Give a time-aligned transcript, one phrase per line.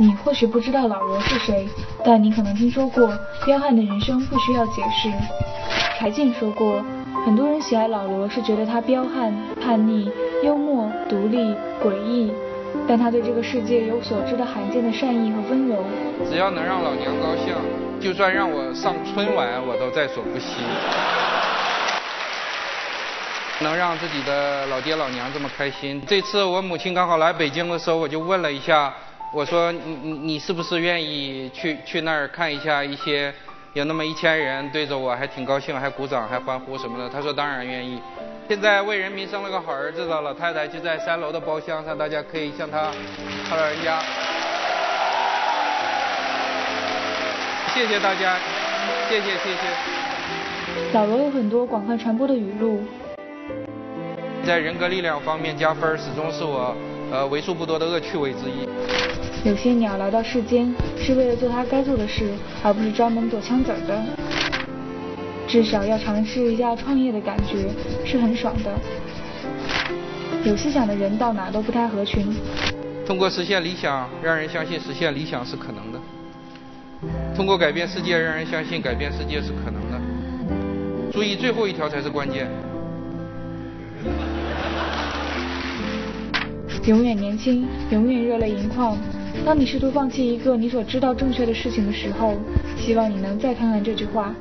[0.00, 1.68] 你或许不知道老罗是谁，
[2.04, 5.08] 但你可能听说过彪悍的人生不需要解释。
[5.96, 6.84] 柴静说过，
[7.24, 10.10] 很多人喜爱老罗是觉得他彪悍、叛逆、
[10.42, 12.32] 幽默、独立、诡异，
[12.88, 15.76] 但他对这个世界有所知的罕见的善意和温柔。
[16.28, 17.54] 只要能让老娘高兴，
[18.00, 20.56] 就算让我上春晚，我都在所不惜。
[23.60, 26.02] 能让自己的老爹老娘这么开心。
[26.04, 28.92] 这次我母亲刚好来北京的时候，我就问了一下，
[29.34, 33.34] 我说你你你是不是愿意去去那儿看一下一些
[33.72, 37.08] 有那么一千人对着我还挺高兴，还鼓掌还欢呼什么的？
[37.10, 38.00] 他说当然愿意。
[38.48, 42.92] 现在为人民生了个好儿子的老太太就在三楼的包厢上，大家可以向他
[43.50, 44.00] 他老人家。
[47.74, 48.38] 谢谢大家，
[49.08, 50.92] 谢谢谢谢。
[50.92, 52.84] 老罗有很多广泛传播的语录。
[54.46, 56.72] 在人格力量方面加分，始终是我
[57.10, 58.68] 呃为数不多的恶趣味之一。
[59.44, 62.30] 有些鸟来到世间是为了做它该做的事，
[62.62, 64.02] 而不是专门躲枪子儿的。
[65.46, 67.68] 至少要尝试一下创业的感觉，
[68.06, 68.72] 是很爽的。
[70.44, 72.34] 有思想的人到哪都不太合群。
[73.06, 75.98] 通过实现理想，让人相信实现理想是可能的；
[77.36, 80.00] 通过改变世界，让人相信改变世界是可能的。
[81.12, 82.48] 注意，最后一条才是关键。
[86.86, 88.96] 永远年轻，永远热泪盈眶。
[89.44, 92.34] 当你试图放弃一个你所知道正确的事情的时候，
[92.76, 94.34] 希望你能再看看这句话。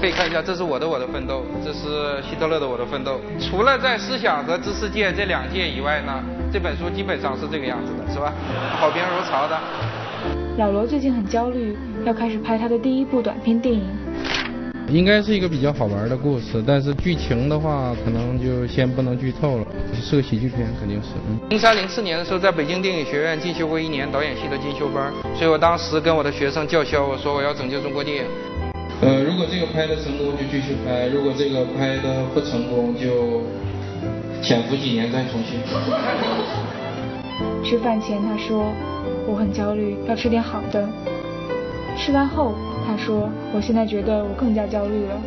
[0.00, 3.20] 可以看一下，这是我的我的奋斗，这是希特勒的我的奋斗。
[3.40, 8.32] 除了在思想和知识界这两界以外呢，这本书基本上是这个样子的，是吧？
[8.78, 9.58] 好评如潮的。
[10.56, 13.84] 老罗最近很焦虑，要开始拍他的第一部短片电影。
[14.88, 19.66] 应该是一个比较好玩的故事，但是剧情的话，可能就先不能剧透了。
[19.94, 21.08] 是个喜剧片，肯定是。
[21.48, 28.24] 零三零四年的时候，在北京电影学院进修过一年导演系的进修班，所以我当时跟我的学生叫嚣，我说我要拯救中国电影。
[29.00, 33.42] 呃，如果这个拍的成功，就继续拍；如果这个拍的不成功，就
[34.42, 35.58] 潜伏几年再重新。
[37.64, 38.70] 吃饭前他说，
[39.26, 40.86] 我很焦虑，要吃点好的。
[41.96, 42.54] 吃完后。
[42.86, 45.20] 他说：“我现在觉得我更加焦虑了。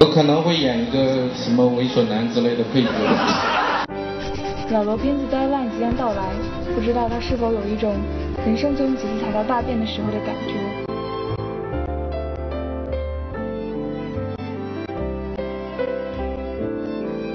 [0.00, 2.88] 我可能会演一个什么猥琐男之类的配角。
[4.72, 6.30] ”老罗片子《Deadline》即将到来，
[6.74, 7.94] 不知道他是否有一种
[8.46, 10.54] 人生总有几次踩到大便的时候的感觉。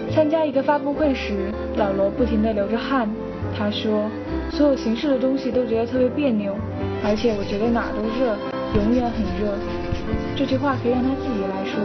[0.13, 3.09] 参加一个发布会时，老罗不停地流着汗。
[3.56, 4.09] 他说
[4.50, 6.56] ：“所有形式的东西都觉得特别别扭，
[7.03, 8.35] 而且我觉得哪都热。”
[8.75, 9.53] 永远很热，
[10.35, 11.79] 这句话可以让他自己来说。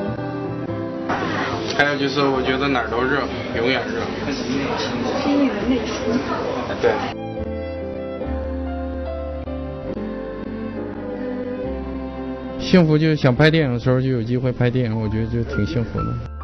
[1.76, 3.20] 还有就是，我觉得哪儿都热，
[3.56, 4.00] 永远热。
[5.22, 5.94] 心里的内心。
[6.80, 6.90] 对。
[12.58, 16.37] 幸福就是想拍电影的时候就有机会拍电影，我觉得就挺幸福的。